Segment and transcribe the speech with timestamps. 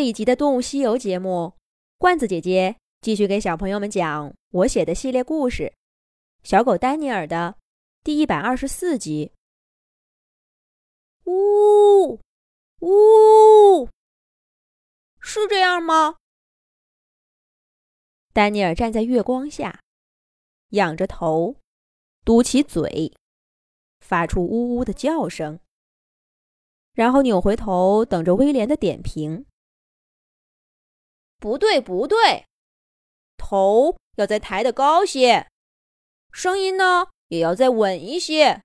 [0.00, 1.58] 这一集的《动物西游》节目，
[1.98, 5.64] 罐子姐姐继续给小朋友们讲我写的系列故事
[6.42, 7.58] 《小狗丹尼尔》的
[8.02, 9.30] 第一百二十四集。
[11.24, 12.18] 呜
[12.78, 13.90] 呜，
[15.20, 16.16] 是这样吗？
[18.32, 19.82] 丹尼尔站在月光下，
[20.70, 21.56] 仰着头，
[22.24, 23.12] 嘟起嘴，
[24.00, 25.60] 发出呜呜的叫声，
[26.94, 29.44] 然后扭回头等着威廉的点评。
[31.40, 32.46] 不对，不对，
[33.38, 35.48] 头要再抬得高些，
[36.30, 38.62] 声音呢也要再稳一些。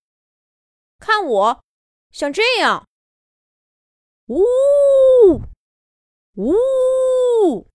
[0.99, 1.63] 看我，
[2.11, 2.85] 像这样，
[4.27, 4.43] 呜
[6.35, 7.67] 呜。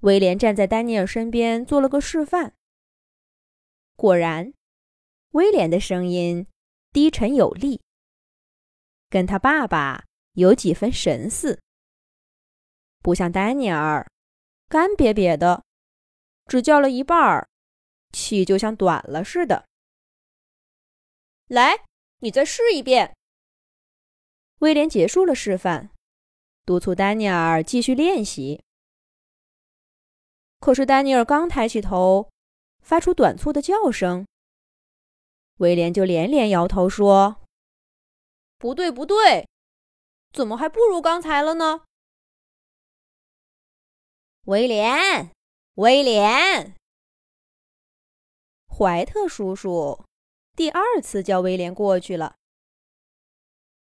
[0.00, 2.54] 威廉站在丹尼尔身边做了个示范。
[3.96, 4.52] 果然，
[5.30, 6.46] 威廉的声音
[6.92, 7.80] 低沉有力，
[9.08, 11.62] 跟他爸爸有几分神似。
[13.02, 14.06] 不像丹尼尔，
[14.68, 15.64] 干瘪瘪的，
[16.46, 17.48] 只叫了一半儿，
[18.12, 19.66] 气就像短了似的。
[21.48, 21.84] 来，
[22.20, 23.16] 你再试一遍。
[24.60, 25.90] 威廉结束了示范，
[26.64, 28.62] 督促丹尼尔继续练习。
[30.60, 32.30] 可是丹尼尔刚抬起头，
[32.80, 34.24] 发出短促的叫声，
[35.56, 37.42] 威廉就连连摇头说
[38.58, 39.48] ：“不对，不对，
[40.32, 41.82] 怎么还不如刚才了呢？”
[44.46, 45.30] 威廉，
[45.74, 46.74] 威廉，
[48.66, 50.04] 怀特叔叔
[50.56, 52.34] 第二次叫威廉过去了。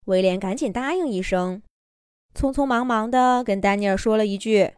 [0.05, 1.61] 威廉赶紧答应一声，
[2.33, 4.75] 匆匆忙忙的跟丹尼尔说了一句：“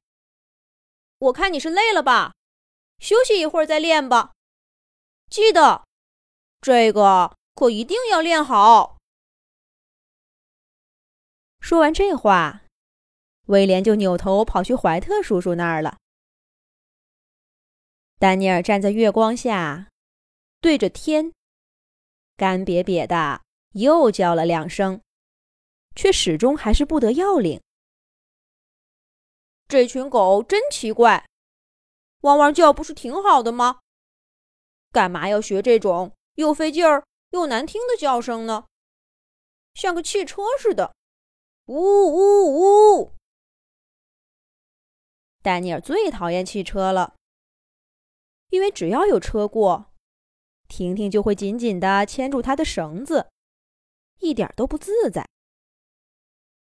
[1.20, 2.33] 我看你是累了吧，
[2.98, 4.33] 休息一会儿再练吧。
[5.30, 5.86] 记得，
[6.61, 8.98] 这个可一定要练好。”
[11.61, 12.64] 说完这话。
[13.50, 15.97] 威廉就扭头跑去怀特叔叔那儿了。
[18.19, 19.89] 丹尼尔站在月光下，
[20.61, 21.33] 对着天，
[22.38, 25.02] 干瘪瘪的又叫了两声，
[25.95, 27.59] 却始终还是不得要领。
[29.67, 31.27] 这群狗真奇怪，
[32.21, 33.80] 汪汪叫不是挺好的吗？
[34.92, 38.65] 干嘛要学这种又费劲儿又难听的叫声呢？
[39.73, 40.93] 像个汽车似的，
[41.65, 42.79] 呜呜呜！
[45.49, 47.15] 丹尼尔最讨厌汽车了，
[48.52, 49.92] 因为只要有车过，
[50.67, 53.32] 婷婷就会紧紧地牵住他的绳子，
[54.20, 55.27] 一点都不自在。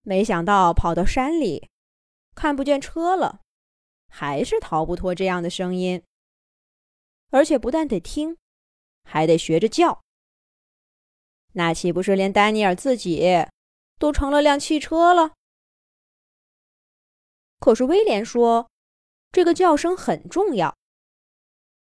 [0.02, 1.70] 没想到跑到山里，
[2.34, 3.42] 看不见车了，
[4.08, 6.02] 还是逃不脱这样的声音，
[7.30, 8.38] 而且不但得听，
[9.04, 10.02] 还得学着叫。
[11.52, 13.46] 那岂不是连丹尼尔自己
[14.00, 15.34] 都成了辆汽车了？
[17.64, 18.70] 可是威廉说
[19.32, 20.76] ：“这个叫声很重要，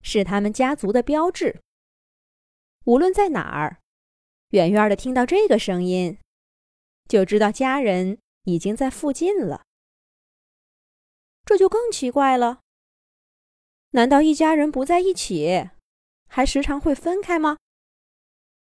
[0.02, 1.62] 是他们家族的标志。
[2.84, 3.80] 无论在哪儿，
[4.50, 6.18] 远远的听到这个声音，
[7.08, 9.64] 就知道家人已经在附近了。
[11.46, 12.60] 这就更奇怪了。
[13.92, 15.70] 难道一家人不在一起，
[16.28, 17.56] 还时常会分开吗？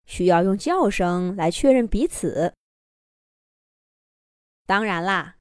[0.05, 2.53] 需要用叫声来确认彼此。
[4.65, 5.35] 当然啦，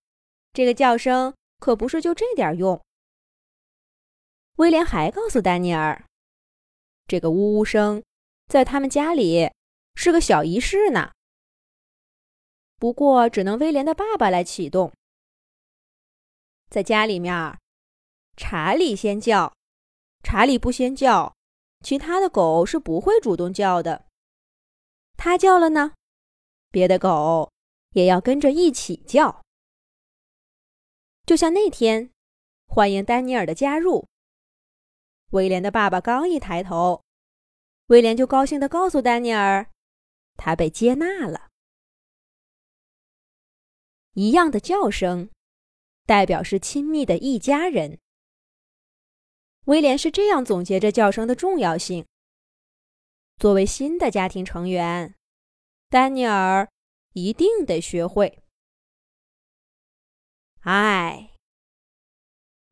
[0.53, 2.84] 这个叫声。”可不是就这点用。
[4.56, 6.05] 威廉还告诉丹尼尔，
[7.06, 8.03] 这个呜呜声
[8.49, 9.49] 在他们家里
[9.95, 11.12] 是个小仪式呢。
[12.81, 14.93] 不过只能威廉的爸爸来启动。
[16.69, 17.56] 在家里面，
[18.37, 19.55] 查理先叫，
[20.25, 21.33] 查理不先叫，
[21.84, 24.06] 其他的狗是不会主动叫的。
[25.17, 25.93] 他叫了呢，
[26.73, 27.53] 别的狗
[27.91, 29.42] 也要跟着一起叫。
[31.25, 32.10] 就像那天，
[32.66, 34.09] 欢迎丹尼尔的加入。
[35.31, 37.03] 威廉的爸爸刚一抬头，
[37.87, 39.71] 威廉就高兴地告诉丹尼尔，
[40.37, 41.49] 他被接纳了。
[44.15, 45.31] 一样的叫声，
[46.05, 47.99] 代表是亲密的一家人。
[49.67, 52.05] 威廉是这样总结着叫声的重要性。
[53.38, 55.14] 作为新的家庭成员，
[55.88, 56.69] 丹尼尔
[57.12, 58.42] 一定得学会。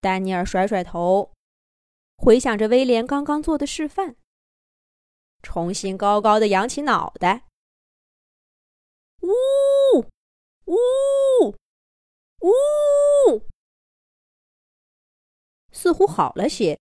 [0.00, 1.32] 丹尼尔甩甩头，
[2.16, 4.16] 回想着威廉刚刚做的示范，
[5.42, 7.46] 重新高高的扬起脑袋。
[9.20, 9.28] 呜
[10.64, 11.54] 呜
[12.40, 13.46] 呜，
[15.70, 16.80] 似乎好了些，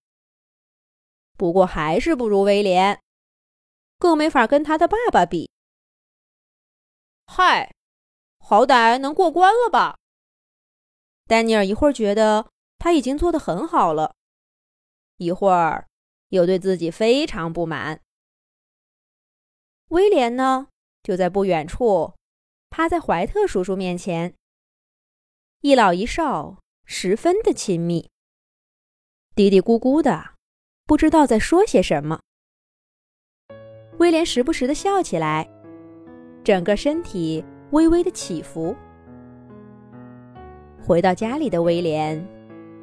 [1.36, 3.02] 不过还是不如威廉，
[3.98, 5.52] 更没法跟他的爸爸比。
[7.26, 7.76] 嗨，
[8.40, 9.98] 好歹能过关了吧？
[11.28, 14.16] 丹尼尔一会儿觉得他已经做得很好了，
[15.18, 15.88] 一会儿
[16.30, 18.02] 又对自己非常不满。
[19.90, 20.70] 威廉呢，
[21.04, 22.14] 就在不远处，
[22.70, 24.34] 趴在怀特叔叔面前，
[25.62, 28.10] 一老一少，十分的亲密，
[29.36, 30.36] 嘀嘀咕咕的，
[30.86, 32.22] 不知道在说些什么。
[33.98, 35.50] 威廉时不时的笑起来，
[36.46, 38.74] 整个身体微微的起伏。
[40.82, 42.26] 回到家里的威廉，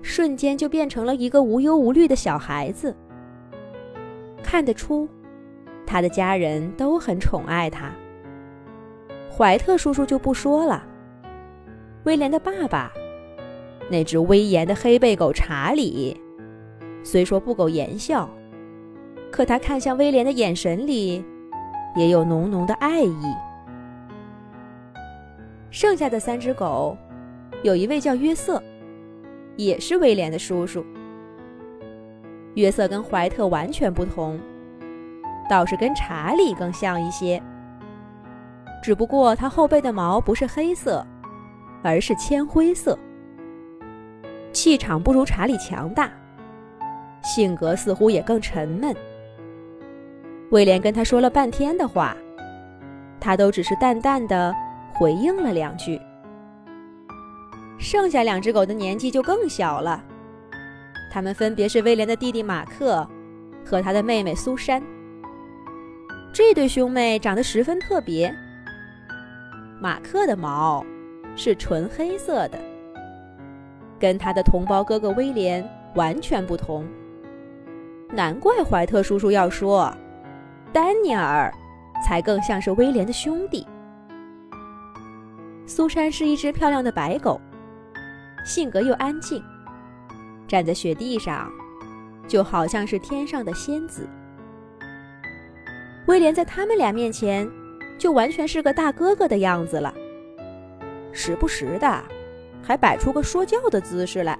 [0.06, 2.94] 瞬间就变成了一个无忧无虑的小孩子。
[4.40, 5.08] 看得出，
[5.84, 7.90] 他的家人都很宠爱他。
[9.28, 10.86] 怀特叔叔就不说了，
[12.04, 12.92] 威廉的爸爸，
[13.90, 16.16] 那只威严的黑背狗查理，
[17.02, 18.30] 虽说不苟言笑。
[19.32, 21.22] 可他看向威廉的眼神里，
[21.96, 23.34] 也有浓浓的爱意。
[25.68, 26.96] 剩下的三只狗，
[27.64, 28.62] 有一位叫约瑟，
[29.56, 30.84] 也是威廉的叔叔。
[32.54, 34.38] 约瑟跟怀特完全不同，
[35.50, 37.42] 倒是跟查理更像一些。
[38.82, 41.04] 只不过他后背的毛不是黑色，
[41.82, 42.98] 而是铅灰色。
[44.52, 46.10] 气场不如查理强大，
[47.22, 48.94] 性格似乎也更沉闷。
[50.50, 52.16] 威廉跟他说了半天的话，
[53.20, 54.54] 他都只是淡淡的
[54.94, 56.00] 回应了两句。
[57.78, 60.02] 剩下两只狗的年纪就更小了，
[61.12, 63.06] 他们分别是威廉的弟弟马克
[63.64, 64.82] 和他的妹妹苏珊。
[66.32, 68.34] 这对兄妹长得十分特别。
[69.80, 70.84] 马克的毛
[71.34, 72.58] 是纯黑色的，
[73.98, 76.86] 跟他的同胞哥哥威廉完全不同。
[78.10, 79.92] 难怪怀特叔叔要说。
[80.72, 81.50] 丹尼尔
[82.04, 83.66] 才更像是威廉的兄弟。
[85.64, 87.40] 苏珊是一只漂亮的白狗，
[88.46, 89.42] 性格又安静，
[90.46, 91.50] 站在雪地上，
[92.28, 94.08] 就好像是天上的仙子。
[96.06, 97.50] 威廉在他们俩面前，
[97.98, 99.92] 就完全是个大哥哥的样子了，
[101.10, 102.02] 时不时的
[102.62, 104.38] 还摆出个说教的姿势来。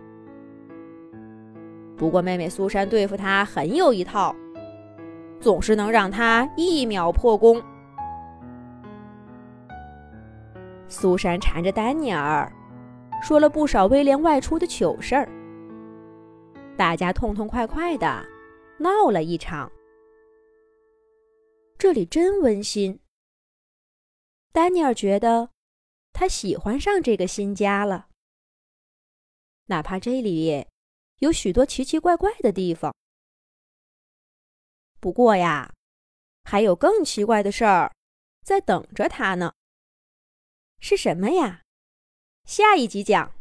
[1.96, 4.34] 不过妹妹苏珊对付他很有一套。
[5.38, 7.62] 总是能让他一秒破功。
[10.88, 12.50] 苏珊缠着丹尼尔，
[13.22, 15.28] 说了不少威廉外出的糗事儿，
[16.76, 18.24] 大家痛痛快快的
[18.78, 19.70] 闹了一场。
[21.76, 23.00] 这里真温馨。
[24.52, 25.50] 丹尼尔觉得
[26.12, 28.08] 他喜欢上这个新家了，
[29.66, 30.66] 哪怕这里
[31.18, 32.94] 有许多奇奇怪怪的地方。
[35.00, 35.74] 不过呀，
[36.44, 37.92] 还有更奇怪的事儿
[38.42, 39.52] 在等着他呢。
[40.78, 41.64] 是什么呀？
[42.46, 43.32] 下一集讲。